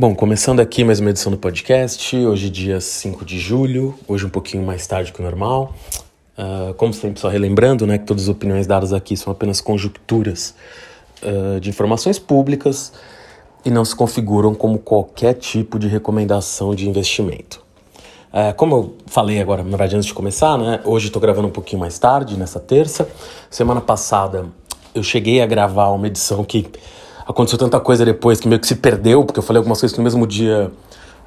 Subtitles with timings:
[0.00, 4.30] Bom, começando aqui mais uma edição do podcast, hoje dia 5 de julho, hoje um
[4.30, 5.74] pouquinho mais tarde que o normal.
[6.38, 10.54] Uh, como sempre, só relembrando né, que todas as opiniões dadas aqui são apenas conjecturas
[11.22, 12.94] uh, de informações públicas
[13.62, 17.62] e não se configuram como qualquer tipo de recomendação de investimento.
[18.32, 21.52] Uh, como eu falei agora, na verdade, antes de começar, né, hoje estou gravando um
[21.52, 23.06] pouquinho mais tarde, nessa terça.
[23.50, 24.46] Semana passada
[24.94, 26.66] eu cheguei a gravar uma edição que
[27.26, 29.98] aconteceu tanta coisa depois que meio que se perdeu, porque eu falei algumas coisas que
[29.98, 30.70] no mesmo dia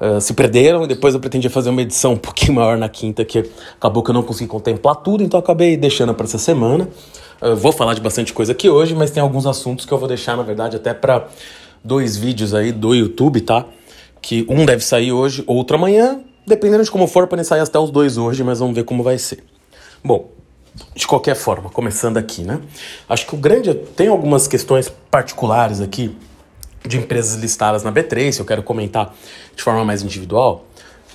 [0.00, 3.24] uh, se perderam, e depois eu pretendia fazer uma edição um pouquinho maior na quinta,
[3.24, 6.88] que acabou que eu não consegui contemplar tudo, então acabei deixando para essa semana.
[7.40, 10.08] Uh, vou falar de bastante coisa aqui hoje, mas tem alguns assuntos que eu vou
[10.08, 11.28] deixar, na verdade, até para
[11.82, 13.66] dois vídeos aí do YouTube, tá?
[14.22, 17.90] Que um deve sair hoje, outro amanhã, dependendo de como for, podem sair até os
[17.90, 19.44] dois hoje, mas vamos ver como vai ser.
[20.02, 20.30] Bom,
[20.94, 22.60] de qualquer forma, começando aqui, né?
[23.08, 23.74] Acho que o grande.
[23.74, 26.16] Tem algumas questões particulares aqui
[26.86, 29.14] de empresas listadas na B3, eu quero comentar
[29.54, 30.66] de forma mais individual.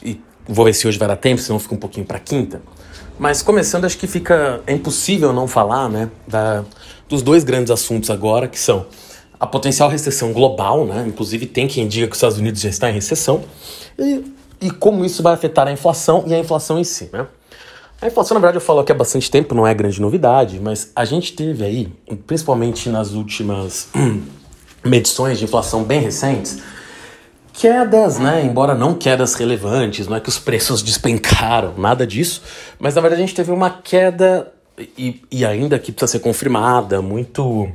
[0.03, 2.61] E vou ver se hoje vai dar tempo, senão fica um pouquinho para quinta.
[3.17, 4.61] Mas começando, acho que fica.
[4.65, 6.09] É impossível não falar, né?
[6.27, 6.63] Da,
[7.07, 8.85] dos dois grandes assuntos agora, que são
[9.37, 11.05] a potencial recessão global, né?
[11.07, 13.43] Inclusive, tem quem diga que os Estados Unidos já está em recessão.
[13.97, 14.23] E,
[14.61, 17.27] e como isso vai afetar a inflação e a inflação em si, né?
[18.01, 20.89] A inflação, na verdade, eu falo aqui há bastante tempo, não é grande novidade, mas
[20.95, 21.91] a gente teve aí,
[22.25, 23.89] principalmente nas últimas
[24.85, 26.59] medições de inflação bem recentes,
[27.51, 28.41] quedas, né?
[28.41, 32.41] Embora não quedas relevantes, não é que os preços despencaram, nada disso,
[32.79, 34.49] mas na verdade a gente teve uma queda,
[34.97, 37.69] e, e ainda que precisa ser confirmada, muito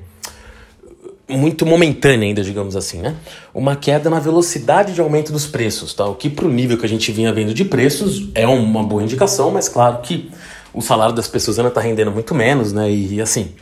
[1.29, 3.15] muito momentânea ainda, digamos assim, né?
[3.55, 6.07] Uma queda na velocidade de aumento dos preços, tá?
[6.07, 9.03] O que para o nível que a gente vinha vendo de preços é uma boa
[9.03, 10.31] indicação, mas claro que
[10.73, 12.91] o salário das pessoas ainda está rendendo muito menos, né?
[12.91, 13.53] E assim,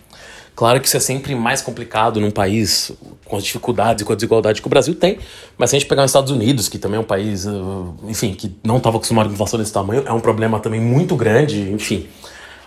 [0.57, 2.91] claro que isso é sempre mais complicado num país
[3.25, 5.19] com as dificuldades e com a desigualdade que o Brasil tem,
[5.57, 8.35] mas se a gente pegar os Estados Unidos, que também é um país, uh, enfim,
[8.35, 12.09] que não estava acostumado com inflação desse tamanho, é um problema também muito grande, enfim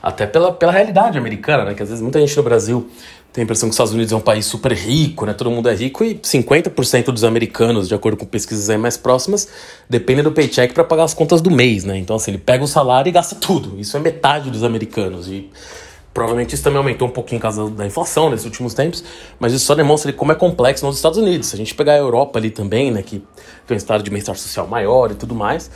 [0.05, 1.73] até pela, pela realidade americana, né?
[1.73, 2.87] Que às vezes muita gente no Brasil
[3.33, 5.33] tem a impressão que os Estados Unidos é um país super rico, né?
[5.33, 9.49] Todo mundo é rico e 50% dos americanos, de acordo com pesquisas aí mais próximas,
[9.89, 11.97] dependem do paycheck para pagar as contas do mês, né?
[11.97, 13.79] Então, assim, ele pega o salário e gasta tudo.
[13.79, 15.27] Isso é metade dos americanos.
[15.27, 15.49] E
[16.13, 19.03] provavelmente isso também aumentou um pouquinho por causa da inflação nesses últimos tempos,
[19.39, 21.47] mas isso só demonstra como é complexo nos Estados Unidos.
[21.47, 23.01] Se a gente pegar a Europa ali também, né?
[23.01, 23.23] Que
[23.65, 25.71] tem um estado de bem-estar social maior e tudo mais,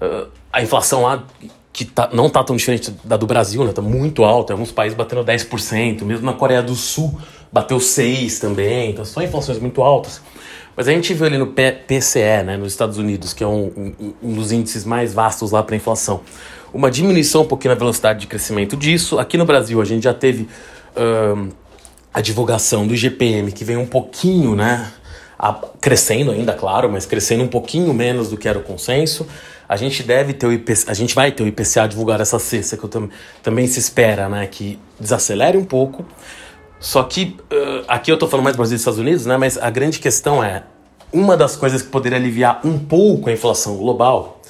[0.00, 1.26] uh, a inflação lá
[1.72, 3.72] que tá, não tá tão diferente da do Brasil, né?
[3.72, 4.52] Tá muito alta.
[4.52, 7.18] Alguns países batendo 10%, mesmo na Coreia do Sul
[7.50, 8.90] bateu 6% também.
[8.90, 10.20] Então são inflações muito altas.
[10.76, 14.14] Mas a gente viu ali no PCE, né, nos Estados Unidos, que é um, um,
[14.22, 16.22] um dos índices mais vastos lá para inflação,
[16.72, 19.18] uma diminuição um pouquinho na velocidade de crescimento disso.
[19.18, 20.48] Aqui no Brasil a gente já teve
[20.96, 21.50] um,
[22.12, 24.90] a divulgação do IGPM, que vem um pouquinho, né,
[25.38, 29.26] a, crescendo ainda, claro, mas crescendo um pouquinho menos do que era o consenso.
[29.68, 32.76] A gente deve ter o IPCA, a gente vai ter o IPCA divulgar essa sexta,
[32.76, 33.08] que tam,
[33.42, 36.04] também se espera, né, que desacelere um pouco.
[36.78, 39.56] Só que uh, aqui eu tô falando mais do Brasil e Estados Unidos, né, mas
[39.56, 40.64] a grande questão é
[41.12, 44.40] uma das coisas que poderia aliviar um pouco a inflação global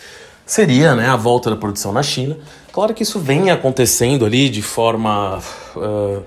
[0.47, 2.37] seria, né, a volta da produção na China.
[2.73, 5.41] Claro que isso vem acontecendo ali de forma
[5.77, 6.23] uh,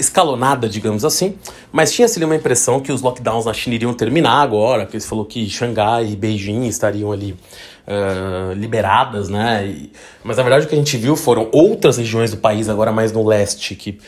[0.00, 1.36] escalonada, digamos assim,
[1.70, 5.06] mas tinha-se ali uma impressão que os lockdowns na China iriam terminar agora, que eles
[5.06, 9.66] falou que Xangai e Beijing estariam ali uh, liberadas, né?
[9.66, 9.92] E,
[10.24, 13.12] mas na verdade o que a gente viu foram outras regiões do país, agora mais
[13.12, 13.98] no leste, que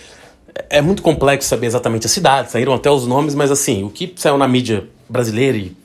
[0.68, 4.12] é muito complexo saber exatamente as cidades, saíram até os nomes, mas assim, o que
[4.16, 5.76] saiu na mídia brasileira e,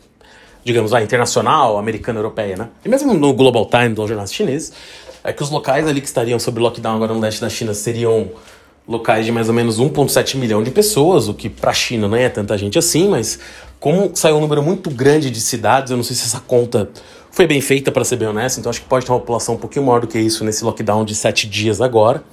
[0.63, 2.69] digamos lá, internacional, americana, europeia, né?
[2.83, 4.73] E mesmo no Global Times, dos jornais chineses,
[5.23, 8.29] é que os locais ali que estariam sob lockdown agora no leste da China seriam
[8.87, 12.15] locais de mais ou menos 1,7 milhão de pessoas, o que para a China não
[12.15, 13.39] é tanta gente assim, mas
[13.79, 16.89] como saiu um número muito grande de cidades, eu não sei se essa conta
[17.29, 19.57] foi bem feita, para ser bem honesto, então acho que pode ter uma população um
[19.57, 22.23] pouquinho maior do que isso nesse lockdown de sete dias agora,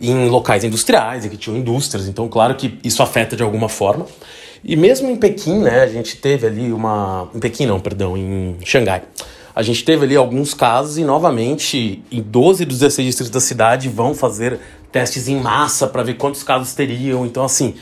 [0.00, 4.06] em locais industriais, que tinham indústrias, então claro que isso afeta de alguma forma.
[4.62, 7.28] E mesmo em Pequim, né, a gente teve ali uma.
[7.34, 9.02] Em Pequim não, perdão, em Xangai.
[9.54, 13.88] A gente teve ali alguns casos e novamente em 12 dos 16 distritos da cidade
[13.88, 14.58] vão fazer
[14.94, 17.26] testes em massa para ver quantos casos teriam.
[17.26, 17.74] Então, assim,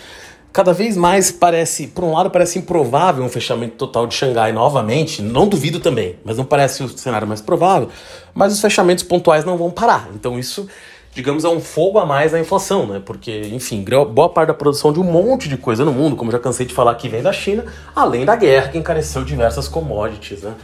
[0.50, 5.20] cada vez mais parece, por um lado, parece improvável um fechamento total de Xangai novamente.
[5.20, 7.90] Não duvido também, mas não parece o cenário mais provável.
[8.32, 10.08] Mas os fechamentos pontuais não vão parar.
[10.14, 10.66] Então isso,
[11.12, 13.02] digamos, é um fogo a mais na inflação, né?
[13.04, 16.38] Porque, enfim, boa parte da produção de um monte de coisa no mundo, como já
[16.38, 20.54] cansei de falar, que vem da China, além da guerra que encareceu diversas commodities, né?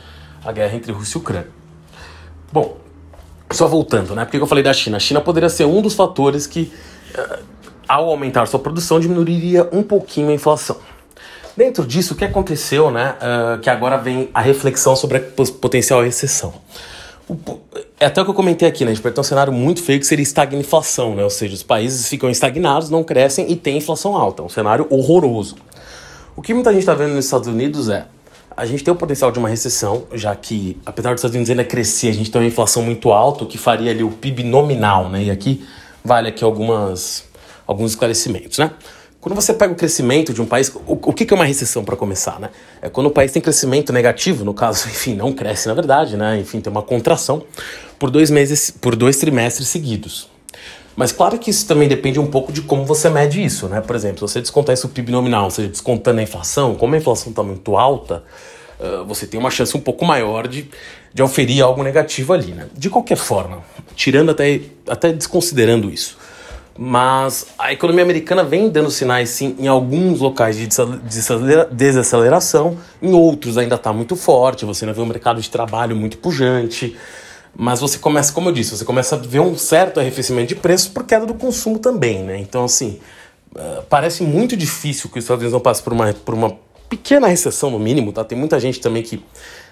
[0.42, 1.48] A guerra entre Rússia e Ucrânia.
[2.50, 2.87] Bom,
[3.52, 4.24] só voltando, né?
[4.24, 4.96] Por que eu falei da China?
[4.96, 6.72] A China poderia ser um dos fatores que.
[7.16, 7.58] Uh,
[7.88, 10.76] ao aumentar sua produção, diminuiria um pouquinho a inflação.
[11.56, 13.14] Dentro disso, o que aconteceu, né?
[13.16, 15.20] Uh, que agora vem a reflexão sobre a
[15.60, 16.52] potencial recessão.
[17.28, 17.36] O,
[17.98, 18.90] é até o que eu comentei aqui, né?
[18.90, 21.24] A gente pode ter um cenário muito feio que seria estagnação, né?
[21.24, 24.42] Ou seja, os países ficam estagnados, não crescem e tem inflação alta.
[24.42, 25.56] É um cenário horroroso.
[26.36, 28.06] O que muita gente está vendo nos Estados Unidos é
[28.58, 31.62] a gente tem o potencial de uma recessão, já que, apesar dos Estados Unidos ainda
[31.62, 35.22] crescer, a gente tem uma inflação muito alta, que faria ali o PIB nominal, né?
[35.22, 35.64] E aqui
[36.04, 37.24] vale aqui algumas,
[37.64, 38.72] alguns esclarecimentos, né?
[39.20, 41.84] Quando você pega o crescimento de um país, o, o que, que é uma recessão
[41.84, 42.50] para começar, né?
[42.82, 46.40] É quando o país tem crescimento negativo, no caso, enfim, não cresce na verdade, né?
[46.40, 47.44] Enfim, tem uma contração
[47.96, 50.28] por dois meses, por dois trimestres seguidos.
[50.98, 53.80] Mas claro que isso também depende um pouco de como você mede isso, né?
[53.80, 56.98] Por exemplo, se você descontar isso PIB nominal, ou seja, descontando a inflação, como a
[56.98, 58.24] inflação está muito alta,
[58.80, 60.68] uh, você tem uma chance um pouco maior de,
[61.14, 62.66] de oferir algo negativo ali, né?
[62.76, 63.62] De qualquer forma,
[63.94, 66.18] tirando até, até desconsiderando isso,
[66.76, 70.68] mas a economia americana vem dando sinais, sim, em alguns locais de
[71.70, 76.18] desaceleração, em outros ainda está muito forte, você ainda vê um mercado de trabalho muito
[76.18, 76.96] pujante,
[77.56, 80.88] mas você começa, como eu disse, você começa a ver um certo arrefecimento de preços
[80.88, 82.38] por queda do consumo também, né?
[82.38, 83.00] Então, assim,
[83.54, 86.56] uh, parece muito difícil que os Estados Unidos não passem por uma, por uma
[86.88, 88.24] pequena recessão, no mínimo, tá?
[88.24, 89.22] Tem muita gente também que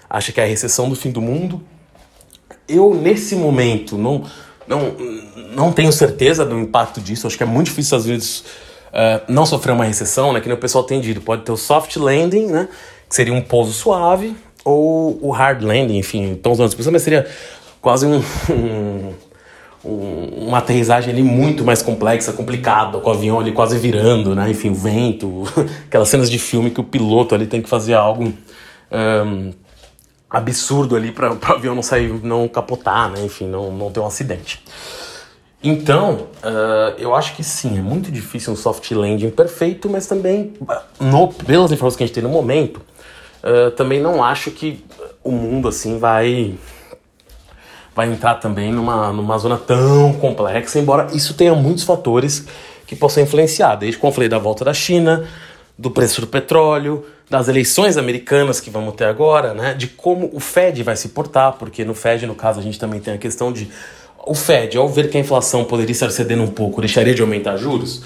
[0.08, 1.62] acha que é a recessão do fim do mundo.
[2.68, 4.24] Eu, nesse momento, não
[4.66, 4.96] não,
[5.54, 7.26] não tenho certeza do impacto disso.
[7.26, 8.44] Acho que é muito difícil os Estados Unidos
[8.88, 10.40] uh, não sofrer uma recessão, né?
[10.40, 11.20] Que nem o pessoal tem dito.
[11.20, 12.68] Pode ter o soft landing, né?
[13.08, 16.30] Que seria um pouso suave, ou o hard landing, enfim.
[16.32, 17.26] Então, os mas seria
[17.86, 19.14] quase um, um,
[19.84, 24.50] um, uma aterrissagem ali muito mais complexa, complicada, com o avião ali quase virando, né?
[24.50, 25.44] Enfim, o vento,
[25.86, 28.34] aquelas cenas de filme que o piloto ali tem que fazer algo.
[28.90, 29.52] Um,
[30.28, 33.24] absurdo ali para o avião não sair, não capotar, né?
[33.24, 34.64] Enfim, não, não ter um acidente.
[35.62, 40.54] Então, uh, eu acho que sim, é muito difícil um soft landing perfeito, mas também,
[40.98, 42.80] no, pelas informações que a gente tem no momento,
[43.44, 44.84] uh, também não acho que
[45.22, 46.56] o mundo assim vai
[47.96, 52.44] vai entrar também numa, numa zona tão complexa, embora isso tenha muitos fatores
[52.86, 55.24] que possam influenciar, desde como eu falei da volta da China,
[55.78, 60.38] do preço do petróleo, das eleições americanas que vamos ter agora, né, de como o
[60.38, 63.50] Fed vai se portar, porque no Fed, no caso, a gente também tem a questão
[63.50, 63.68] de
[64.26, 67.56] o Fed, ao ver que a inflação poderia estar cedendo um pouco, deixaria de aumentar
[67.56, 68.02] juros.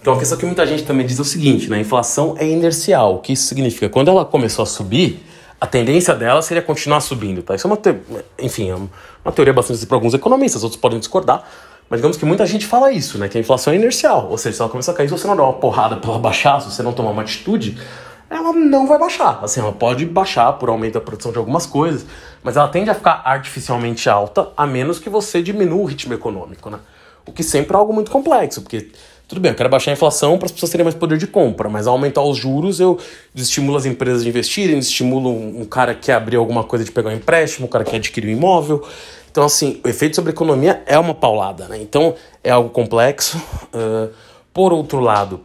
[0.00, 2.46] Então, a questão que muita gente também diz é o seguinte, né, a inflação é
[2.46, 3.16] inercial.
[3.16, 3.88] O que isso significa?
[3.88, 5.24] Quando ela começou a subir,
[5.62, 7.54] a tendência dela seria continuar subindo, tá?
[7.54, 7.94] Isso é uma, te...
[8.36, 11.44] enfim, é uma teoria bastante para alguns economistas, outros podem discordar,
[11.88, 13.28] mas digamos que muita gente fala isso, né?
[13.28, 14.26] Que a inflação é inercial.
[14.28, 16.18] Ou seja, se ela começar a cair, se você não der uma porrada para ela
[16.18, 17.80] baixar, se você não tomar uma atitude,
[18.28, 19.38] ela não vai baixar.
[19.40, 22.04] Assim, ela pode baixar por aumento da produção de algumas coisas,
[22.42, 26.70] mas ela tende a ficar artificialmente alta, a menos que você diminua o ritmo econômico,
[26.70, 26.80] né?
[27.24, 28.90] O que sempre é algo muito complexo, porque
[29.32, 31.66] tudo bem, eu quero baixar a inflação para as pessoas terem mais poder de compra,
[31.66, 32.98] mas ao aumentar os juros eu
[33.34, 37.08] desestimulo as empresas de investirem, desestimulo um, um cara que abrir alguma coisa de pegar
[37.08, 38.86] um empréstimo, um cara que adquirir um imóvel.
[39.30, 41.78] Então, assim, o efeito sobre a economia é uma paulada, né?
[41.80, 42.14] Então,
[42.44, 43.38] é algo complexo.
[43.72, 44.12] Uh,
[44.52, 45.40] por outro lado,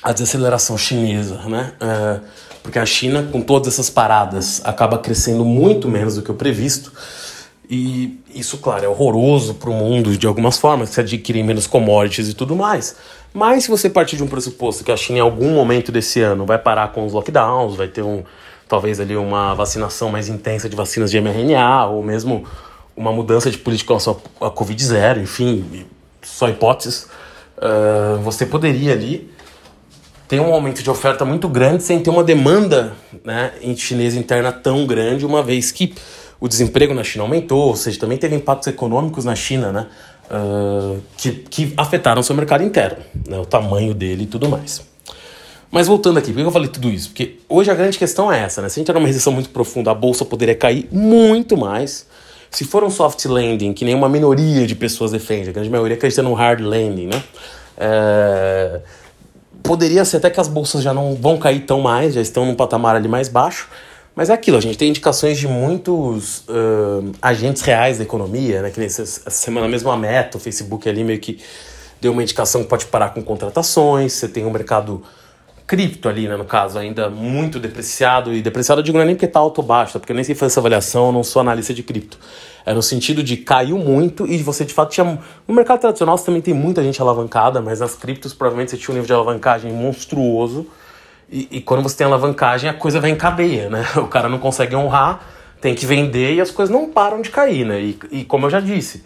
[0.00, 1.72] a desaceleração chinesa, né?
[1.82, 2.24] Uh,
[2.62, 6.92] porque a China, com todas essas paradas, acaba crescendo muito menos do que o previsto.
[7.70, 12.28] E isso, claro, é horroroso para o mundo de algumas formas, se adquirem menos commodities
[12.28, 12.96] e tudo mais.
[13.32, 16.44] Mas se você partir de um pressuposto que a China em algum momento desse ano
[16.44, 18.24] vai parar com os lockdowns, vai ter um
[18.68, 22.44] talvez ali uma vacinação mais intensa de vacinas de mRNA, ou mesmo
[22.96, 25.86] uma mudança de política com a, a Covid-0, enfim,
[26.22, 27.08] só hipóteses,
[27.58, 29.30] uh, você poderia ali
[30.28, 32.92] ter um aumento de oferta muito grande sem ter uma demanda
[33.24, 35.94] né, em chinesa interna tão grande, uma vez que
[36.40, 39.86] o desemprego na China aumentou, ou seja, também teve impactos econômicos na China, né,
[40.30, 44.82] uh, que, que afetaram seu mercado interno, né, o tamanho dele e tudo mais.
[45.70, 47.10] Mas voltando aqui, por que eu falei tudo isso?
[47.10, 48.68] Porque hoje a grande questão é essa, né?
[48.68, 52.08] Se a gente tiver numa recessão muito profunda, a bolsa poderia cair muito mais.
[52.50, 55.96] Se for um soft landing, que nem uma minoria de pessoas defende, a grande maioria
[55.96, 57.22] acredita num hard landing, né?
[57.78, 58.80] É...
[59.62, 62.56] Poderia ser até que as bolsas já não vão cair tão mais, já estão num
[62.56, 63.68] patamar ali mais baixo.
[64.20, 68.70] Mas é aquilo, a gente tem indicações de muitos uh, agentes reais da economia, né?
[68.70, 71.40] Que nessa semana mesmo a Meta, o Facebook ali meio que
[72.02, 75.02] deu uma indicação que pode parar com contratações, você tem um mercado
[75.66, 78.34] cripto ali, né, no caso, ainda muito depreciado.
[78.34, 79.98] E depreciado eu digo não é nem porque tá alto ou baixo, tá?
[79.98, 82.18] porque eu nem sei fazer essa avaliação, eu não sou analista de cripto.
[82.66, 85.18] É no sentido de caiu muito e você de fato tinha.
[85.48, 88.92] No mercado tradicional você também tem muita gente alavancada, mas nas criptos provavelmente você tinha
[88.92, 90.66] um nível de alavancagem monstruoso.
[91.30, 93.86] E, e quando você tem alavancagem, a coisa vem em cadeia, né?
[93.96, 95.20] O cara não consegue honrar,
[95.60, 97.80] tem que vender e as coisas não param de cair, né?
[97.80, 99.04] E, e como eu já disse,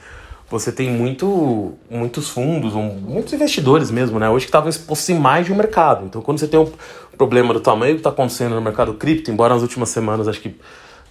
[0.48, 4.30] você tem muito, muitos fundos, um, muitos investidores mesmo, né?
[4.30, 6.06] Hoje que estavam expostos em mais de um mercado.
[6.06, 6.70] Então, quando você tem um,
[7.16, 10.58] problema do tamanho que está acontecendo no mercado cripto, embora nas últimas semanas acho que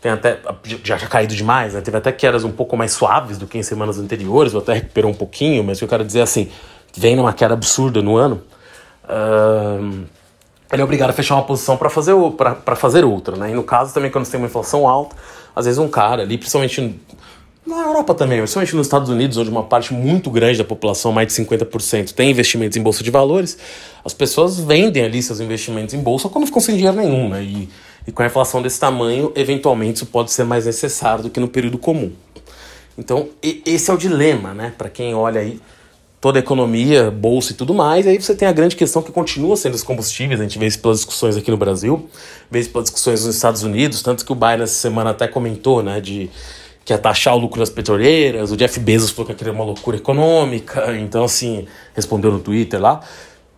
[0.01, 0.39] tenha até
[0.83, 1.81] já, já caído demais, né?
[1.81, 5.09] teve até quedas um pouco mais suaves do que em semanas anteriores, ou até recuperou
[5.09, 6.49] um pouquinho, mas o que eu quero dizer é assim,
[6.97, 8.41] vem numa queda absurda no ano,
[9.05, 10.03] uh,
[10.73, 12.13] ele é obrigado a fechar uma posição para fazer,
[12.75, 13.51] fazer outra, né?
[13.51, 15.15] E no caso também, quando você tem uma inflação alta,
[15.55, 16.99] às vezes um cara ali, principalmente
[17.65, 21.27] na Europa também, principalmente nos Estados Unidos, onde uma parte muito grande da população, mais
[21.27, 23.57] de 50%, tem investimentos em bolsa de valores,
[24.03, 27.43] as pessoas vendem ali seus investimentos em bolsa quando ficam sem dinheiro nenhum, né?
[27.43, 27.69] E,
[28.07, 31.47] e com a inflação desse tamanho, eventualmente isso pode ser mais necessário do que no
[31.47, 32.11] período comum.
[32.97, 34.73] Então, esse é o dilema, né?
[34.77, 35.59] Para quem olha aí
[36.23, 38.05] toda a economia, bolsa e tudo mais.
[38.05, 40.39] E aí você tem a grande questão que continua sendo os combustíveis.
[40.39, 42.09] A gente vê isso pelas discussões aqui no Brasil,
[42.49, 45.83] vê isso pelas discussões nos Estados Unidos, tanto que o Biden essa semana até comentou,
[45.83, 46.29] né, de
[46.85, 49.65] que ia taxar o lucro das petroleiras, o Jeff Bezos falou que aquilo é uma
[49.65, 53.01] loucura econômica, então assim, respondeu no Twitter lá.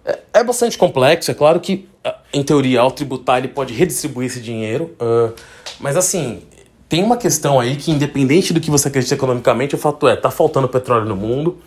[0.03, 1.87] É, é bastante complexo, é claro que,
[2.33, 5.31] em teoria, ao tributar ele pode redistribuir esse dinheiro, uh,
[5.79, 6.41] mas assim,
[6.89, 10.31] tem uma questão aí que, independente do que você acredita economicamente, o fato é, tá
[10.31, 11.59] faltando petróleo no mundo,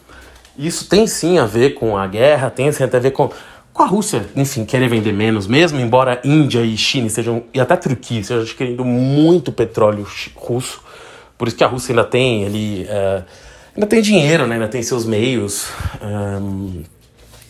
[0.59, 3.31] isso tem sim a ver com a guerra, tem sim até a ver com,
[3.73, 7.77] com a Rússia, enfim, querer vender menos mesmo, embora Índia e China sejam, e até
[7.77, 10.81] Turquia estejam adquirindo muito petróleo russo.
[11.39, 12.87] Por isso que a Rússia ainda tem ali.
[12.91, 13.25] Uh,
[13.77, 14.57] ainda tem dinheiro, né?
[14.57, 15.69] ainda tem seus meios
[16.03, 16.83] um,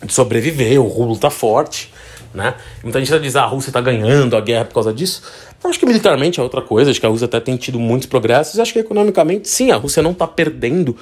[0.04, 1.90] de sobreviver, o rublo tá forte.
[2.34, 2.54] Né?
[2.82, 5.22] Muita gente diz ah, a Rússia está ganhando a guerra por causa disso.
[5.64, 8.06] Eu acho que militarmente é outra coisa, acho que a Rússia até tem tido muitos
[8.06, 10.94] progressos, acho que economicamente, sim, a Rússia não está perdendo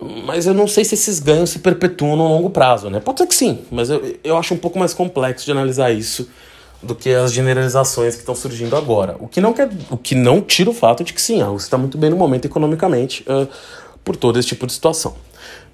[0.00, 3.00] mas eu não sei se esses ganhos se perpetuam no longo prazo, né?
[3.00, 6.28] Pode ser que sim, mas eu, eu acho um pouco mais complexo de analisar isso
[6.82, 9.16] do que as generalizações que estão surgindo agora.
[9.20, 11.66] O que não quer, o que não tira o fato de que sim, a Rússia
[11.66, 13.46] está muito bem no momento economicamente uh,
[14.02, 15.14] por todo esse tipo de situação.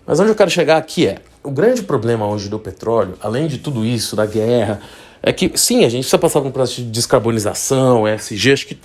[0.04, 3.58] Mas onde eu quero chegar aqui é o grande problema hoje do petróleo, além de
[3.58, 4.80] tudo isso, da guerra,
[5.22, 8.78] é que sim, a gente precisa passar por um processo de descarbonização, ESG, acho que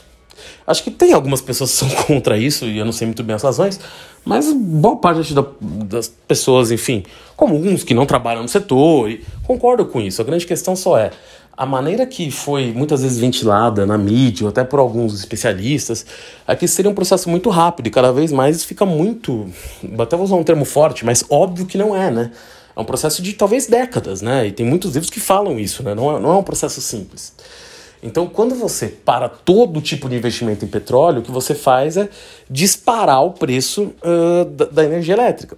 [0.66, 3.36] Acho que tem algumas pessoas que são contra isso, e eu não sei muito bem
[3.36, 3.80] as razões,
[4.24, 7.04] mas boa parte da, das pessoas, enfim,
[7.36, 10.22] comuns que não trabalham no setor, e concordo com isso.
[10.22, 11.12] A grande questão só é
[11.56, 16.06] a maneira que foi muitas vezes ventilada na mídia, ou até por alguns especialistas,
[16.48, 19.48] é que seria um processo muito rápido e cada vez mais fica muito.
[20.00, 22.32] Até vou usar um termo forte, mas óbvio que não é, né?
[22.76, 24.48] É um processo de talvez décadas, né?
[24.48, 25.94] E tem muitos livros que falam isso, né?
[25.94, 27.34] Não é, não é um processo simples.
[28.03, 32.10] Então, quando você para todo tipo de investimento em petróleo, o que você faz é
[32.50, 35.55] disparar o preço uh, da, da, energia elétrica.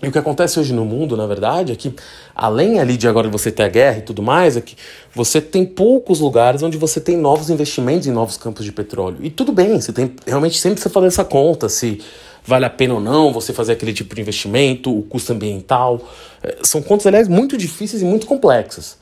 [0.00, 1.92] E o que acontece hoje no mundo, na verdade, é que,
[2.32, 4.76] além ali de agora você ter a guerra e tudo mais, é que
[5.12, 9.16] você tem poucos lugares onde você tem novos investimentos em novos campos de petróleo.
[9.20, 12.00] E tudo bem, você tem realmente sempre você fazer essa conta, se
[12.44, 16.00] vale a pena ou não você fazer aquele tipo de investimento, o custo ambiental.
[16.44, 18.96] É, são contas, aliás, muito difíceis e muito complexas.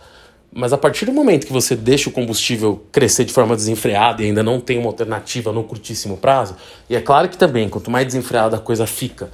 [0.52, 4.26] Mas a partir do momento que você deixa o combustível crescer de forma desenfreada e
[4.26, 6.56] ainda não tem uma alternativa no curtíssimo prazo,
[6.88, 9.30] e é claro que também, quanto mais desenfreada a coisa fica,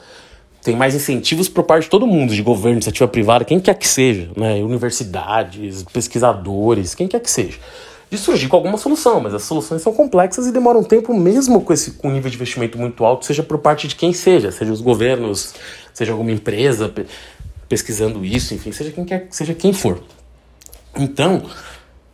[0.63, 3.87] tem mais incentivos por parte de todo mundo, de governo, iniciativa privada, quem quer que
[3.87, 4.63] seja, né?
[4.63, 7.59] universidades, pesquisadores, quem quer que seja,
[8.09, 11.73] de surgir com alguma solução, mas as soluções são complexas e demoram tempo mesmo com
[11.73, 14.81] esse com nível de investimento muito alto, seja por parte de quem seja, seja os
[14.81, 15.55] governos,
[15.93, 16.93] seja alguma empresa
[17.69, 20.01] pesquisando isso, enfim, seja quem quer, seja quem for.
[20.97, 21.43] Então,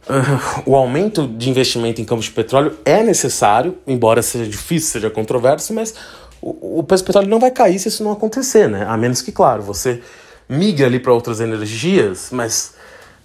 [0.09, 5.11] uh, o aumento de investimento em campos de petróleo é necessário, embora seja difícil, seja
[5.11, 5.95] controverso, mas
[6.41, 8.85] o, o preço do petróleo não vai cair se isso não acontecer, né?
[8.89, 10.01] A menos que, claro, você
[10.49, 12.75] migre ali para outras energias, mas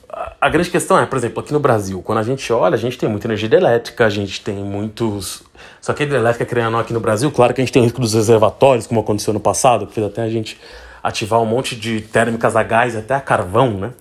[0.10, 2.78] a, a grande questão é, por exemplo, aqui no Brasil, quando a gente olha, a
[2.78, 5.44] gente tem muita energia elétrica, a gente tem muitos.
[5.80, 8.02] Só que a hidrelétrica, criando aqui no Brasil, claro que a gente tem o risco
[8.02, 10.60] dos reservatórios, como aconteceu no passado, que fez até a gente
[11.02, 13.92] ativar um monte de térmicas a gás, até a carvão, né?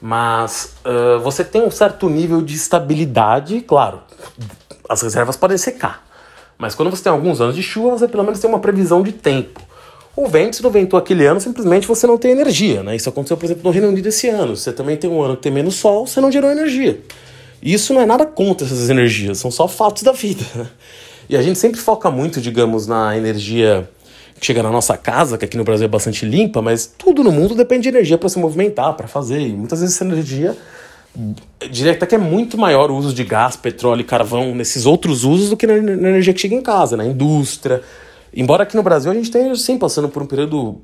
[0.00, 4.00] Mas uh, você tem um certo nível de estabilidade, claro,
[4.88, 6.06] as reservas podem secar.
[6.56, 9.12] Mas quando você tem alguns anos de chuva, você pelo menos tem uma previsão de
[9.12, 9.60] tempo.
[10.16, 12.82] O vento, se não ventou aquele ano, simplesmente você não tem energia.
[12.82, 12.96] Né?
[12.96, 14.56] Isso aconteceu, por exemplo, no Reino Unido esse ano.
[14.56, 17.00] Você também tem um ano que tem menos sol, você não gerou energia.
[17.62, 20.44] Isso não é nada contra essas energias, são só fatos da vida.
[21.30, 23.86] E a gente sempre foca muito, digamos, na energia
[24.38, 27.32] que chega na nossa casa, que aqui no Brasil é bastante limpa, mas tudo no
[27.32, 29.40] mundo depende de energia para se movimentar, para fazer.
[29.40, 30.56] E muitas vezes essa energia,
[31.70, 35.24] diria até que é muito maior o uso de gás, petróleo e carvão nesses outros
[35.24, 37.82] usos do que na, na energia que chega em casa, na indústria.
[38.34, 40.80] Embora aqui no Brasil a gente tenha, sim, passando por um período,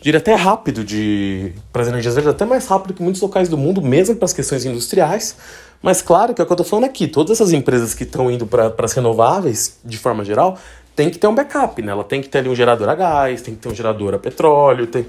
[0.00, 3.56] diria até rápido de para as energias verdes, até mais rápido que muitos locais do
[3.56, 5.36] mundo, mesmo para as questões industriais.
[5.80, 8.28] Mas claro que é o que eu estou falando aqui, todas essas empresas que estão
[8.28, 10.58] indo para as renováveis, de forma geral,
[10.98, 11.92] tem que ter um backup, né?
[11.92, 14.18] Ela tem que ter ali um gerador a gás, tem que ter um gerador a
[14.18, 15.06] petróleo, tem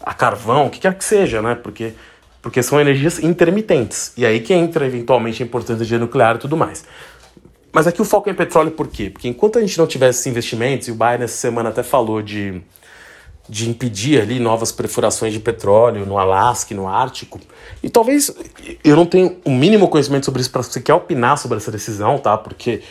[0.00, 1.56] a carvão, o que quer que seja, né?
[1.56, 1.94] Porque
[2.40, 4.12] porque são energias intermitentes.
[4.16, 6.84] E aí que entra eventualmente a importância de energia nuclear e tudo mais.
[7.72, 9.10] Mas aqui o foco é em petróleo por quê?
[9.10, 12.22] Porque enquanto a gente não tivesse esses investimentos, e o Biden essa semana até falou
[12.22, 12.62] de,
[13.48, 17.40] de impedir ali novas perfurações de petróleo no Alasca no Ártico,
[17.82, 18.32] e talvez
[18.84, 22.16] eu não tenho o mínimo conhecimento sobre isso para você quer opinar sobre essa decisão,
[22.18, 22.38] tá?
[22.38, 22.82] Porque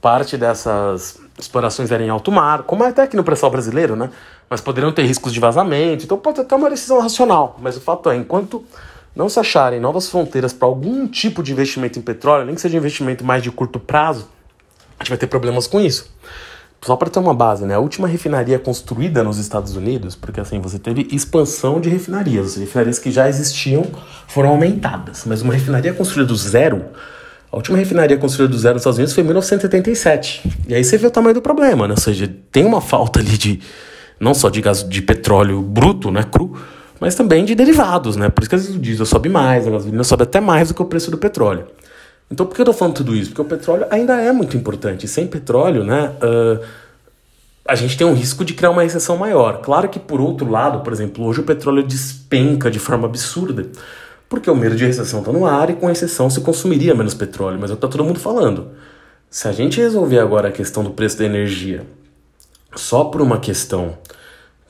[0.00, 4.10] parte dessas explorações eram em alto mar, como é até aqui no pré-sal brasileiro, né?
[4.48, 7.56] Mas poderiam ter riscos de vazamento, então pode até uma decisão racional.
[7.60, 8.64] Mas o fato é, enquanto
[9.14, 12.76] não se acharem novas fronteiras para algum tipo de investimento em petróleo, nem que seja
[12.76, 14.28] investimento mais de curto prazo,
[14.98, 16.10] a gente vai ter problemas com isso.
[16.82, 17.74] Só para ter uma base, né?
[17.74, 22.56] A última refinaria construída nos Estados Unidos, porque assim, você teve expansão de refinarias, as
[22.56, 23.86] refinarias que já existiam
[24.28, 26.84] foram aumentadas, mas uma refinaria construída do zero,
[27.50, 30.42] a última refinaria construída do zero nos Estados Unidos foi em 1977.
[30.68, 31.94] E aí você vê o tamanho do problema, né?
[31.94, 33.60] Ou seja, tem uma falta ali de
[34.18, 36.56] não só de gás de petróleo bruto, né, cru,
[36.98, 38.28] mas também de derivados, né?
[38.28, 40.74] Por isso que às vezes o diesel sobe mais, a gasolina sobe até mais do
[40.74, 41.66] que o preço do petróleo.
[42.30, 43.30] Então por que eu tô falando tudo isso?
[43.30, 45.06] Porque o petróleo ainda é muito importante.
[45.06, 46.64] Sem petróleo, né, uh,
[47.68, 49.60] a gente tem um risco de criar uma recessão maior.
[49.60, 53.66] Claro que por outro lado, por exemplo, hoje o petróleo despenca de forma absurda,
[54.28, 57.58] porque o medo de recessão está no ar e com recessão se consumiria menos petróleo.
[57.60, 58.68] Mas é o que tá todo mundo falando.
[59.30, 61.86] Se a gente resolver agora a questão do preço da energia
[62.74, 63.96] só por uma questão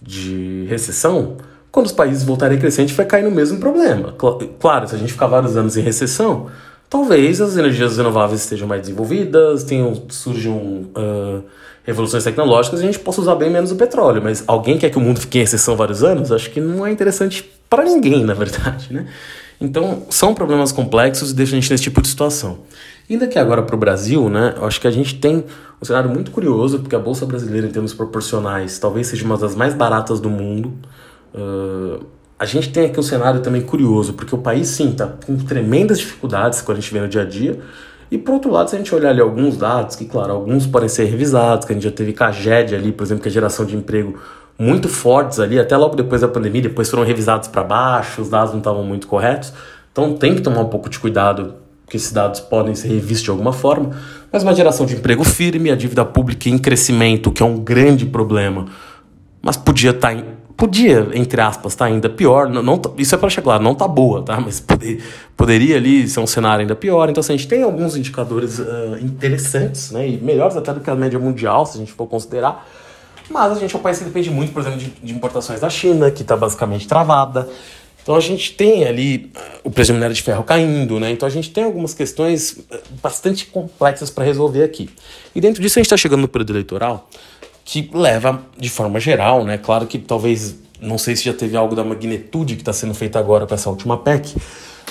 [0.01, 1.37] de recessão,
[1.71, 4.15] quando os países voltarem a crescer, a gente vai cair no mesmo problema.
[4.59, 6.47] Claro, se a gente ficar vários anos em recessão,
[6.89, 11.43] talvez as energias renováveis estejam mais desenvolvidas, tenham, surjam uh,
[11.85, 14.23] revoluções tecnológicas e a gente possa usar bem menos o petróleo.
[14.23, 16.33] Mas alguém quer que o mundo fique em recessão vários anos?
[16.33, 19.07] Acho que não é interessante para ninguém, na verdade, né?
[19.61, 22.59] Então, são problemas complexos e deixam a gente nesse tipo de situação.
[23.09, 25.45] Ainda que agora para o Brasil, né, eu acho que a gente tem
[25.81, 29.55] um cenário muito curioso, porque a Bolsa Brasileira, em termos proporcionais, talvez seja uma das
[29.55, 30.73] mais baratas do mundo.
[31.35, 32.05] Uh,
[32.39, 35.99] a gente tem aqui um cenário também curioso, porque o país, sim, está com tremendas
[35.99, 37.59] dificuldades quando a gente vê no dia a dia.
[38.11, 40.89] E, por outro lado, se a gente olhar ali alguns dados, que, claro, alguns podem
[40.89, 43.77] ser revisados, que a gente já teve Caged ali, por exemplo, que é geração de
[43.77, 44.19] emprego
[44.58, 48.52] muito fortes ali, até logo depois da pandemia, depois foram revisados para baixo, os dados
[48.52, 49.52] não estavam muito corretos.
[49.92, 53.30] Então tem que tomar um pouco de cuidado, porque esses dados podem ser revistos de
[53.30, 53.97] alguma forma.
[54.32, 58.06] Mas uma geração de emprego firme, a dívida pública em crescimento, que é um grande
[58.06, 58.66] problema,
[59.42, 60.23] mas podia estar tá
[60.56, 62.49] podia, entre aspas, tá ainda pior.
[62.49, 64.40] Não, não, isso é para deixar claro, não está boa, tá?
[64.40, 65.02] Mas poder,
[65.36, 67.10] poderia ali ser um cenário ainda pior.
[67.10, 70.08] Então, assim, a gente tem alguns indicadores uh, interessantes, né?
[70.08, 72.66] E melhores até do que a média mundial, se a gente for considerar.
[73.28, 75.69] Mas a gente é um país que depende muito, por exemplo, de, de importações da
[75.69, 77.49] China, que está basicamente travada.
[78.06, 79.32] Então a gente tem ali
[79.65, 81.10] o preço de minério de ferro caindo, né?
[81.10, 84.89] Então a gente tem algumas questões uh, bastante complexas para resolver aqui.
[85.34, 87.10] E dentro disso a gente está chegando no período eleitoral,
[87.65, 89.58] que leva, de forma geral, né?
[89.58, 93.19] Claro que talvez, não sei se já teve algo da magnitude que está sendo feito
[93.19, 94.36] agora com essa última PEC,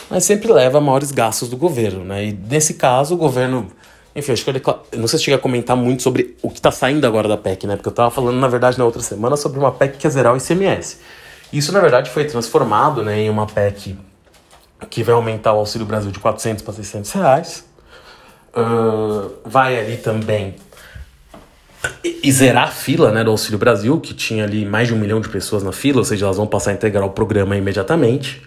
[0.10, 2.26] mas sempre leva a maiores gastos do governo, né?
[2.26, 3.72] E nesse caso o governo
[4.16, 6.72] enfim, acho que eu não sei se chega a comentar muito sobre o que está
[6.72, 7.76] saindo agora da PEC, né?
[7.76, 10.34] Porque eu estava falando, na verdade, na outra semana sobre uma PEC que ia zerar
[10.34, 11.00] o ICMS.
[11.52, 13.98] Isso, na verdade, foi transformado né, em uma PEC
[14.90, 17.66] que vai aumentar o Auxílio Brasil de 400 para 600 reais.
[18.56, 20.56] Uh, vai ali também
[22.04, 25.20] e zerar a fila né, do Auxílio Brasil, que tinha ali mais de um milhão
[25.20, 28.42] de pessoas na fila, ou seja, elas vão passar a integrar o programa imediatamente.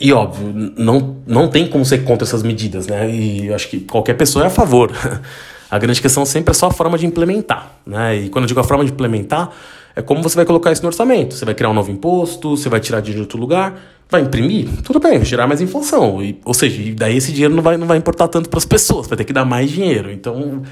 [0.00, 3.10] E óbvio, não, não tem como ser contra essas medidas, né?
[3.10, 4.92] E eu acho que qualquer pessoa é a favor.
[5.70, 8.16] A grande questão sempre é só a forma de implementar, né?
[8.16, 9.50] E quando eu digo a forma de implementar,
[9.94, 11.34] é como você vai colocar isso no orçamento.
[11.34, 14.66] Você vai criar um novo imposto, você vai tirar dinheiro de outro lugar, vai imprimir,
[14.82, 16.22] tudo bem, vai gerar mais inflação.
[16.22, 19.06] E, ou seja, daí esse dinheiro não vai, não vai importar tanto para as pessoas,
[19.06, 20.10] vai ter que dar mais dinheiro.
[20.10, 20.62] Então,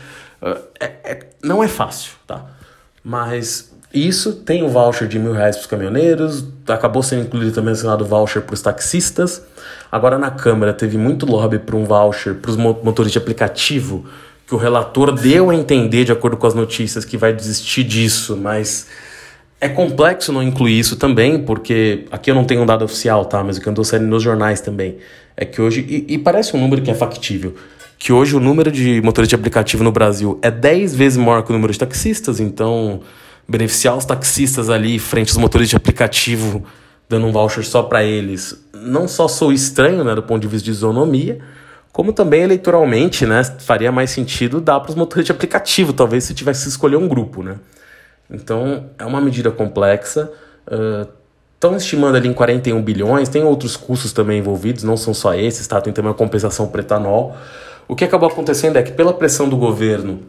[0.81, 2.47] é, é, não é fácil, tá?
[3.05, 7.73] Mas isso tem o voucher de mil reais para os caminhoneiros, acabou sendo incluído também
[7.73, 9.43] o voucher para os taxistas.
[9.91, 14.05] Agora na Câmara teve muito lobby para um voucher para os motores de aplicativo,
[14.47, 18.37] que o relator deu a entender, de acordo com as notícias, que vai desistir disso,
[18.37, 18.87] mas
[19.61, 23.43] é complexo não incluir isso também, porque aqui eu não tenho um dado oficial, tá?
[23.43, 24.99] Mas o que andou saindo nos jornais também
[25.37, 27.55] é que hoje, e, e parece um número que é factível,
[27.99, 31.51] que hoje o número de motores de aplicativo no Brasil é 10 vezes maior que
[31.51, 33.01] o número de taxistas, então
[33.49, 36.65] beneficiar os taxistas ali frente aos motores de aplicativo,
[37.09, 40.65] dando um voucher só para eles, não só sou estranho, né, do ponto de vista
[40.65, 41.39] de isonomia,
[41.93, 46.35] como também eleitoralmente, né, faria mais sentido dar para os motores de aplicativo, talvez se
[46.35, 47.57] tivesse que escolher um grupo, né.
[48.29, 50.31] Então, é uma medida complexa,
[51.55, 55.33] estão uh, estimando ali em 41 bilhões, tem outros custos também envolvidos, não são só
[55.33, 57.37] esses, tá, tem também a compensação para etanol.
[57.87, 60.21] O que acabou acontecendo é que pela pressão do governo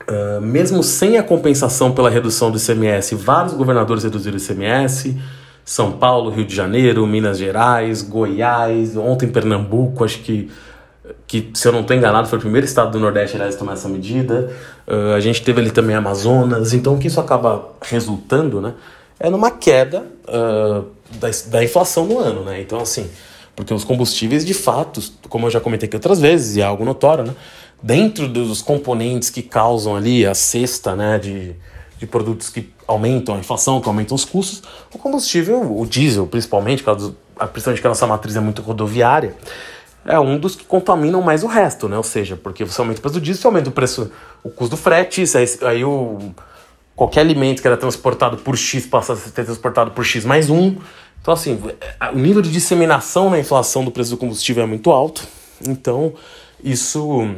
[0.00, 5.16] Uh, mesmo sem a compensação pela redução do ICMS, vários governadores reduziram o ICMS,
[5.64, 10.50] São Paulo, Rio de Janeiro, Minas Gerais, Goiás, ontem Pernambuco, acho que,
[11.26, 13.88] que se eu não estou enganado, foi o primeiro estado do Nordeste a tomar essa
[13.88, 14.50] medida.
[14.88, 18.72] Uh, a gente teve ali também Amazonas, então o que isso acaba resultando né,
[19.20, 20.86] é numa queda uh,
[21.18, 22.44] da, da inflação no ano.
[22.44, 22.62] Né?
[22.62, 23.08] Então, assim,
[23.54, 26.84] porque os combustíveis, de fato, como eu já comentei aqui outras vezes, e é algo
[26.84, 27.34] notório, né?
[27.82, 31.56] Dentro dos componentes que causam ali a cesta né, de,
[31.98, 34.62] de produtos que aumentam a inflação, que aumentam os custos,
[34.94, 36.84] o combustível, o diesel principalmente,
[37.52, 39.34] principalmente que a nossa matriz é muito rodoviária,
[40.04, 41.96] é um dos que contaminam mais o resto, né?
[41.96, 44.10] Ou seja, porque você aumenta o preço do diesel, você aumenta o preço,
[44.42, 46.18] o custo do frete, aí, aí o,
[46.96, 50.76] qualquer alimento que era transportado por X passa a ser transportado por X mais um.
[51.20, 51.60] Então, assim,
[52.12, 55.26] o nível de disseminação na inflação do preço do combustível é muito alto.
[55.66, 56.14] Então,
[56.62, 57.36] isso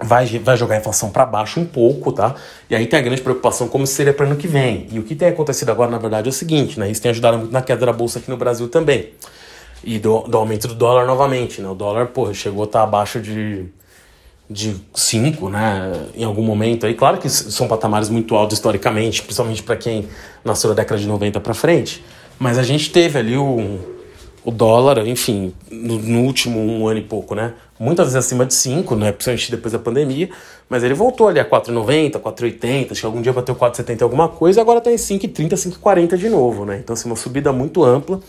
[0.00, 2.34] vai, vai jogar a inflação para baixo um pouco, tá?
[2.68, 4.86] E aí tem a grande preocupação como seria para ano que vem.
[4.90, 6.90] E o que tem acontecido agora, na verdade, é o seguinte, né?
[6.90, 9.10] Isso tem ajudado muito na queda da bolsa aqui no Brasil também.
[9.84, 11.68] E do, do aumento do dólar novamente, né?
[11.68, 13.66] O dólar, pô, chegou a estar tá abaixo de
[14.48, 16.94] de 5, né, em algum momento aí.
[16.94, 20.08] Claro que são patamares muito altos historicamente, principalmente para quem
[20.44, 22.04] nasceu da década de 90 para frente,
[22.38, 23.80] mas a gente teve ali o,
[24.44, 27.54] o dólar, enfim, no, no, último um ano e pouco, né?
[27.78, 29.12] Muitas vezes acima de 5, né?
[29.12, 30.30] Principalmente depois da pandemia.
[30.68, 34.58] Mas ele voltou ali a 4,90, 4,80, acho que algum dia bateu 4,70 alguma coisa,
[34.58, 36.78] e agora tá em 5,30, 5,40 de novo, né?
[36.82, 38.20] Então, assim, uma subida muito ampla.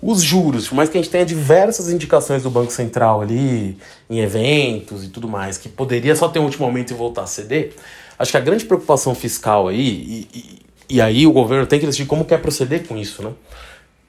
[0.00, 3.76] Os juros, por mais que a gente tenha diversas indicações do Banco Central ali,
[4.08, 7.26] em eventos e tudo mais, que poderia só ter um último momento e voltar a
[7.26, 7.74] ceder,
[8.18, 11.86] acho que a grande preocupação fiscal aí, e, e, e aí o governo tem que
[11.86, 13.32] decidir como quer proceder com isso, né?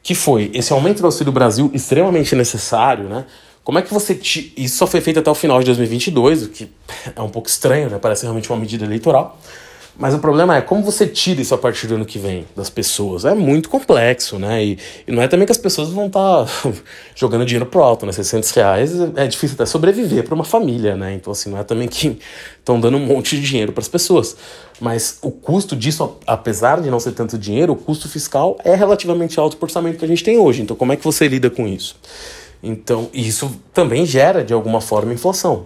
[0.03, 3.25] que foi esse aumento do Auxílio Brasil extremamente necessário, né?
[3.63, 4.15] Como é que você.
[4.15, 4.53] T...
[4.57, 6.69] Isso só foi feito até o final de 2022, o que
[7.15, 7.99] é um pouco estranho, né?
[7.99, 9.39] Parece realmente uma medida eleitoral.
[9.97, 12.69] Mas o problema é como você tira isso a partir do ano que vem das
[12.69, 13.25] pessoas.
[13.25, 14.63] É muito complexo, né?
[14.63, 16.71] E, e não é também que as pessoas vão estar tá
[17.13, 18.11] jogando dinheiro pro alto, né?
[18.11, 21.13] 600 reais é difícil até sobreviver para uma família, né?
[21.13, 22.17] Então, assim, não é também que
[22.57, 24.35] estão dando um monte de dinheiro para as pessoas.
[24.79, 29.39] Mas o custo disso, apesar de não ser tanto dinheiro, o custo fiscal é relativamente
[29.39, 30.61] alto para o orçamento que a gente tem hoje.
[30.63, 31.95] Então, como é que você lida com isso?
[32.63, 35.65] Então, isso também gera, de alguma forma, inflação.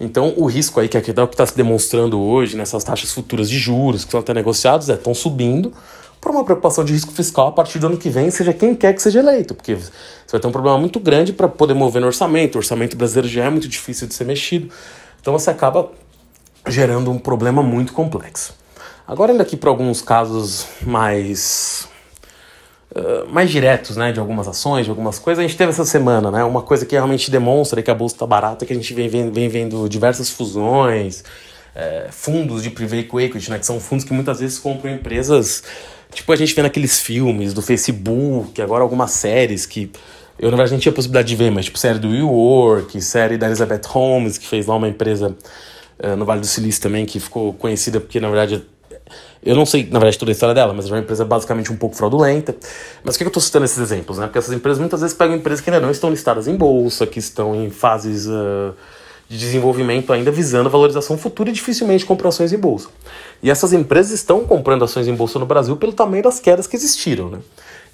[0.00, 3.48] Então, o risco aí, que é o que está se demonstrando hoje nessas taxas futuras
[3.48, 5.72] de juros que estão até negociados, é estão subindo
[6.20, 8.92] por uma preocupação de risco fiscal a partir do ano que vem, seja quem quer
[8.94, 9.90] que seja eleito, porque você
[10.30, 12.54] vai ter um problema muito grande para poder mover no orçamento.
[12.54, 14.72] O orçamento brasileiro já é muito difícil de ser mexido,
[15.20, 15.90] então você acaba
[16.68, 18.54] gerando um problema muito complexo.
[19.06, 21.88] Agora, indo aqui para alguns casos mais
[23.28, 26.44] Mais diretos, né, de algumas ações, de algumas coisas, a gente teve essa semana, né,
[26.44, 29.48] uma coisa que realmente demonstra que a bolsa está barata, que a gente vem, vem,
[29.48, 31.24] vendo diversas fusões,
[31.74, 35.62] é, fundos de private equity, né, que são fundos que muitas vezes compram empresas,
[36.12, 39.90] tipo a gente vê naqueles filmes do Facebook, agora algumas séries que
[40.38, 43.46] eu na verdade não tinha possibilidade de ver, mas tipo série do WeWork, série da
[43.46, 45.36] Elizabeth Holmes, que fez lá uma empresa
[46.02, 48.64] uh, no Vale do Silício também, que ficou conhecida porque na verdade
[49.44, 51.76] eu não sei, na verdade, toda a história dela, mas é uma empresa basicamente um
[51.76, 52.54] pouco fraudulenta.
[53.02, 54.18] Mas por que eu estou citando esses exemplos?
[54.18, 54.26] Né?
[54.26, 57.18] Porque essas empresas muitas vezes pegam empresas que ainda não estão listadas em bolsa, que
[57.18, 58.72] estão em fases uh,
[59.28, 62.88] de desenvolvimento ainda visando valorização futura e dificilmente compram ações em bolsa.
[63.42, 66.76] E essas empresas estão comprando ações em bolsa no Brasil pelo tamanho das quedas que
[66.76, 67.28] existiram.
[67.28, 67.38] Né?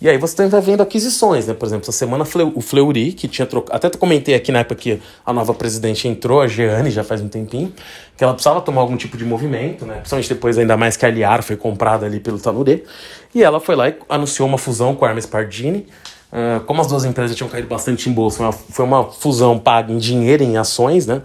[0.00, 1.54] E aí você vai vendo aquisições, né?
[1.54, 3.76] Por exemplo, essa semana o Fleury, que tinha trocado.
[3.76, 7.28] Até comentei aqui na época que a nova presidente entrou, a Jeane, já faz um
[7.28, 7.72] tempinho,
[8.16, 9.94] que ela precisava tomar algum tipo de movimento, né?
[9.94, 12.84] Principalmente depois, ainda mais que a Aliar foi comprada ali pelo Tanure.
[13.34, 15.86] E ela foi lá e anunciou uma fusão com a Hermes Pardini.
[16.30, 19.58] Uh, como as duas empresas tinham caído bastante em bolsa, foi uma, foi uma fusão
[19.58, 21.22] paga em dinheiro, em ações, né?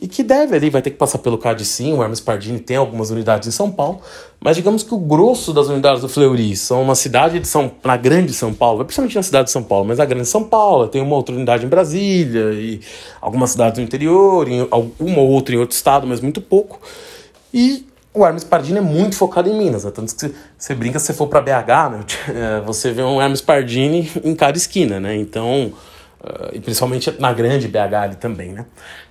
[0.00, 2.76] E que deve ali, vai ter que passar pelo CAD sim, o Hermes Pardini tem
[2.76, 4.00] algumas unidades em São Paulo,
[4.40, 7.96] mas digamos que o grosso das unidades do Fleury são uma cidade de São, na
[7.96, 11.02] grande São Paulo, principalmente na cidade de São Paulo, mas na grande São Paulo, tem
[11.02, 12.80] uma outra unidade em Brasília e
[13.20, 14.62] algumas cidades do interior, em,
[14.98, 16.80] uma ou outra em outro estado, mas muito pouco.
[17.52, 19.90] E o Hermes Pardini é muito focado em Minas, né?
[19.94, 22.04] tanto que você brinca se você for para BH, né?
[22.66, 25.16] você vê um Hermes Pardini em cada esquina, né?
[25.16, 25.72] Então,
[26.20, 28.66] Uh, e principalmente na grande BH ali também, né?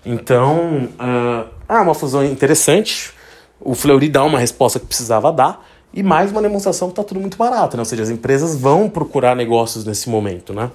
[0.06, 3.12] Então, uh, é uma fusão interessante.
[3.60, 7.20] O Fleury dá uma resposta que precisava dar e mais uma demonstração que está tudo
[7.20, 7.82] muito barato, né?
[7.82, 10.70] Ou seja, as empresas vão procurar negócios nesse momento, né?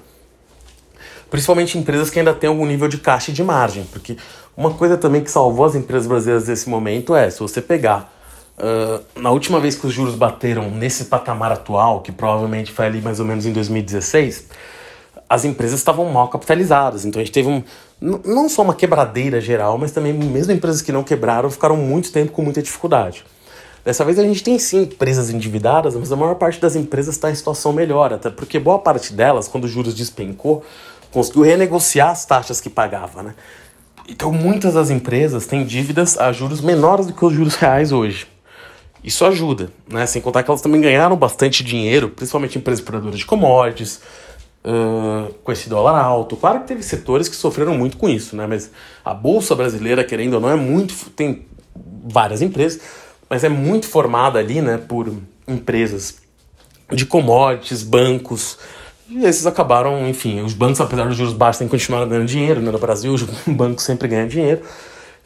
[1.29, 4.17] Principalmente empresas que ainda têm algum nível de caixa e de margem, porque
[4.55, 8.13] uma coisa também que salvou as empresas brasileiras nesse momento é, se você pegar
[8.57, 13.01] uh, na última vez que os juros bateram nesse patamar atual, que provavelmente foi ali
[13.01, 14.47] mais ou menos em 2016,
[15.29, 17.05] as empresas estavam mal capitalizadas.
[17.05, 17.63] Então a gente teve um,
[17.99, 22.31] não só uma quebradeira geral, mas também mesmo empresas que não quebraram ficaram muito tempo
[22.31, 23.25] com muita dificuldade.
[23.83, 27.29] Dessa vez a gente tem sim empresas endividadas, mas a maior parte das empresas está
[27.29, 30.63] em situação melhor, até porque boa parte delas, quando os juros despencou,
[31.11, 33.35] conseguiu renegociar as taxas que pagava, né?
[34.09, 38.27] Então muitas das empresas têm dívidas a juros menores do que os juros reais hoje.
[39.03, 40.07] Isso ajuda, né?
[40.07, 44.01] Sem contar que elas também ganharam bastante dinheiro, principalmente empresas produtoras de commodities,
[45.43, 46.35] com esse dólar alto.
[46.35, 48.47] Claro que teve setores que sofreram muito com isso, né?
[48.47, 48.71] Mas
[49.03, 50.93] a Bolsa Brasileira, querendo ou não, é muito.
[51.11, 51.45] tem
[52.07, 52.81] várias empresas,
[53.29, 55.11] mas é muito formada ali, né, por
[55.47, 56.17] empresas
[56.91, 58.57] de commodities, bancos.
[59.09, 62.71] E esses acabaram, enfim, os bancos, apesar dos juros baixos, têm continuado ganhando dinheiro, né?
[62.71, 64.61] No Brasil, os bancos sempre ganham dinheiro.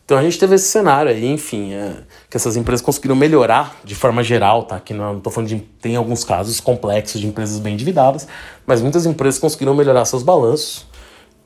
[0.09, 3.93] Então a gente teve esse cenário aí, enfim, é, que essas empresas conseguiram melhorar de
[3.93, 4.79] forma geral, tá?
[4.79, 5.59] Que não estou falando de.
[5.79, 8.27] Tem alguns casos complexos de empresas bem endividadas,
[8.65, 10.87] mas muitas empresas conseguiram melhorar seus balanços.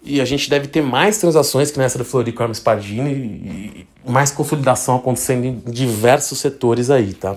[0.01, 4.31] E a gente deve ter mais transações que nessa do Florico Hermes Pardini e mais
[4.31, 7.35] consolidação acontecendo em diversos setores aí, tá?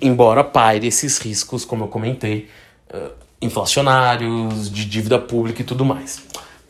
[0.00, 2.48] Embora paire esses riscos, como eu comentei,
[2.92, 6.20] uh, inflacionários, de dívida pública e tudo mais.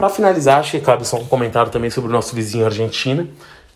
[0.01, 3.29] Para finalizar, acho que cabe só um comentário também sobre o nosso vizinho Argentina,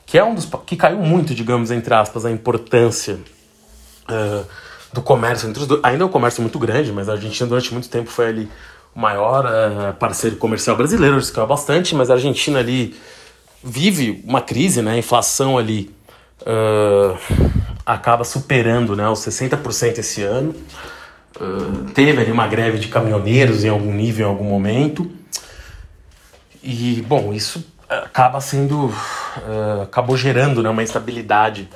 [0.07, 3.19] que é um dos que caiu muito, digamos, entre aspas, a importância
[4.09, 4.43] uh,
[4.91, 5.83] do comércio entre os dois.
[5.85, 8.49] Ainda é um comércio muito grande, mas a Argentina durante muito tempo foi ali
[8.97, 12.97] o maior uh, parceiro comercial brasileiro, isso caiu bastante, mas a Argentina ali
[13.63, 14.93] vive uma crise, né?
[14.93, 15.95] A inflação ali
[16.41, 17.19] uh,
[17.85, 20.55] acaba superando né, os 60% esse ano.
[21.39, 25.23] Uh, teve ali uma greve de caminhoneiros em algum nível, em algum momento.
[26.65, 28.87] E, bom, isso acaba sendo.
[28.87, 31.69] Uh, acabou gerando né, uma instabilidade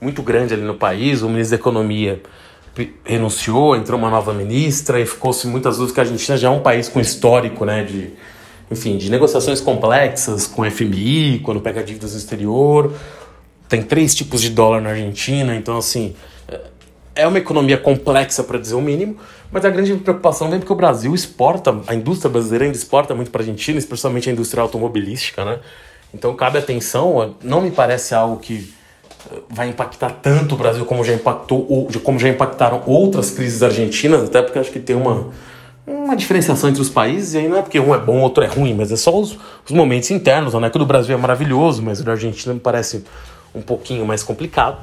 [0.00, 1.20] muito grande ali no país.
[1.20, 2.22] O ministro da Economia
[3.04, 6.60] renunciou, entrou uma nova ministra e ficou-se muitas dúvidas que a Argentina já é um
[6.60, 8.10] país com histórico, né, de,
[8.70, 12.94] enfim, de negociações complexas com o FMI, quando pega dívidas no exterior.
[13.68, 16.14] Tem três tipos de dólar na Argentina, então, assim,
[17.20, 19.16] é uma economia complexa, para dizer o mínimo,
[19.52, 23.30] mas a grande preocupação vem porque o Brasil exporta, a indústria brasileira ainda exporta muito
[23.30, 25.58] para a Argentina, especialmente a indústria automobilística, né?
[26.14, 28.72] Então cabe atenção, não me parece algo que
[29.30, 33.62] eh, vai impactar tanto o Brasil como já impactou ou como já impactaram outras crises
[33.62, 35.28] argentinas, até porque acho que tem uma,
[35.86, 38.46] uma diferenciação entre os países, e aí não é porque um é bom, outro é
[38.46, 40.70] ruim, mas é só os, os momentos internos, né?
[40.70, 43.04] Que o do Brasil é maravilhoso, mas o da Argentina me parece
[43.54, 44.78] um pouquinho mais complicado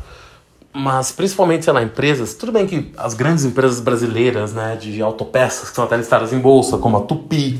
[0.73, 5.69] mas principalmente, sei lá, empresas, tudo bem que as grandes empresas brasileiras, né, de autopeças,
[5.69, 7.59] que são até listadas em bolsa, como a Tupi,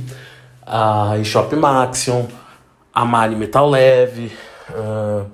[0.66, 2.26] a eShop Maxion,
[2.94, 4.32] a Mali Metal Leve,
[4.70, 5.26] uh,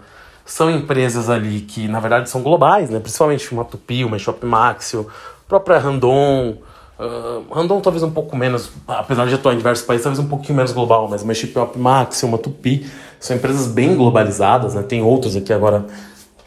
[0.46, 5.06] são empresas ali que, na verdade, são globais, né, principalmente uma Tupi, uma eShop Maxion,
[5.48, 6.58] própria Randon,
[7.00, 10.56] uh, Randon talvez um pouco menos, apesar de atuar em diversos países, talvez um pouquinho
[10.56, 15.36] menos global, mas uma eShop Maxion, uma Tupi, são empresas bem globalizadas, né, tem outros
[15.36, 15.86] aqui agora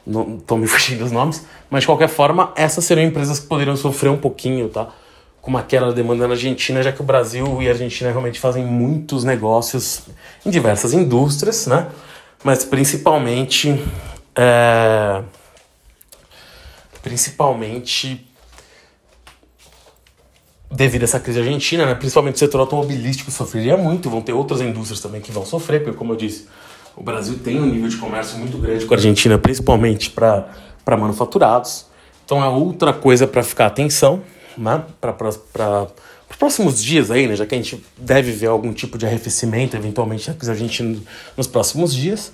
[0.07, 4.11] estão me fugindo os nomes, mas de qualquer forma, essas seriam empresas que poderiam sofrer
[4.11, 4.89] um pouquinho, tá?
[5.41, 8.41] Com uma queda da demanda na Argentina, já que o Brasil e a Argentina realmente
[8.41, 10.03] fazem muitos negócios
[10.45, 11.89] em diversas indústrias, né?
[12.43, 13.81] Mas principalmente.
[14.35, 15.23] É...
[17.03, 18.27] Principalmente
[20.71, 21.95] devido a essa crise argentina, né?
[21.95, 25.97] principalmente o setor automobilístico sofreria muito, vão ter outras indústrias também que vão sofrer, porque
[25.97, 26.49] como eu disse,
[26.97, 31.87] o Brasil tem um nível de comércio muito grande com a Argentina, principalmente para manufaturados.
[32.25, 34.23] Então é outra coisa para ficar atenção,
[34.57, 34.83] né?
[35.01, 35.29] Para
[36.29, 37.37] os próximos dias aí, né?
[37.37, 40.99] Já que a gente deve ver algum tipo de arrefecimento, eventualmente, da Argentina
[41.37, 42.33] nos próximos dias.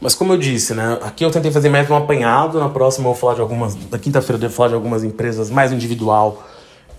[0.00, 0.98] Mas como eu disse, né?
[1.02, 2.58] Aqui eu tentei fazer mais um apanhado.
[2.58, 3.76] Na próxima eu vou falar de algumas.
[3.90, 6.42] Na quinta-feira eu devo falar de algumas empresas mais individual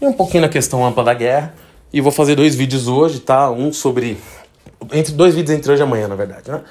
[0.02, 1.54] e um pouquinho na questão ampla da guerra.
[1.94, 3.50] E vou fazer dois vídeos hoje, tá?
[3.50, 4.18] Um sobre.
[4.92, 6.62] Entre dois vídeos entre hoje e amanhã, na verdade, né?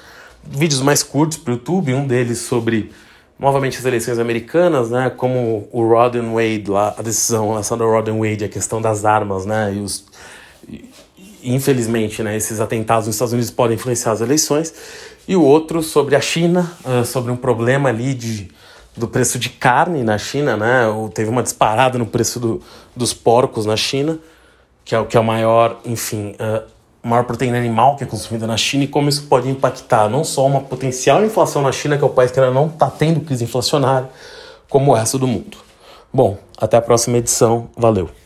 [0.47, 2.91] Vídeos mais curtos para o YouTube, um deles sobre
[3.39, 8.07] novamente as eleições americanas, né, como o Rod Wade lá, a decisão lançada do Rod
[8.07, 10.05] Wade, a questão das armas, né, e os
[11.43, 14.73] infelizmente, né, esses atentados nos Estados Unidos podem influenciar as eleições,
[15.27, 18.49] e o outro sobre a China, uh, sobre um problema ali de
[18.97, 22.61] do preço de carne na China, né, teve uma disparada no preço do,
[22.95, 24.17] dos porcos na China,
[24.85, 26.63] que é o que é o maior, enfim, uh,
[27.07, 30.45] maior proteína animal que é consumida na China e como isso pode impactar não só
[30.45, 33.43] uma potencial inflação na China, que é o país que ainda não está tendo crise
[33.43, 34.09] inflacionária,
[34.69, 35.57] como o resto do mundo.
[36.11, 37.69] Bom, até a próxima edição.
[37.77, 38.24] Valeu!